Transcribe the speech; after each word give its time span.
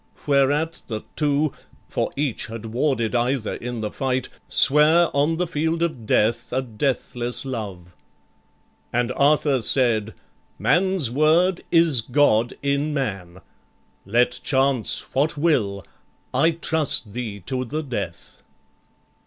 Whereat 0.25 0.81
the 0.87 1.03
two, 1.15 1.53
For 1.87 2.11
each 2.15 2.47
had 2.47 2.65
warded 2.65 3.13
either 3.13 3.53
in 3.53 3.81
the 3.81 3.91
fight, 3.91 4.29
Sware 4.47 5.15
on 5.15 5.37
the 5.37 5.45
field 5.45 5.83
of 5.83 6.07
death 6.07 6.51
a 6.51 6.63
deathless 6.63 7.45
love. 7.45 7.93
And 8.91 9.11
Arthur 9.11 9.61
said, 9.61 10.15
"Man's 10.57 11.11
word 11.11 11.61
is 11.69 12.01
God 12.01 12.55
in 12.63 12.95
man: 12.95 13.41
Let 14.03 14.39
chance 14.43 15.13
what 15.13 15.37
will, 15.37 15.85
I 16.33 16.49
trust 16.49 17.13
thee 17.13 17.39
to 17.41 17.63
the 17.63 17.83
death." 17.83 18.41